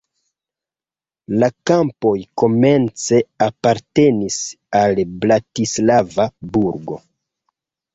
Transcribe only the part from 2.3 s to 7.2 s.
komence apartenis al Bratislava burgo.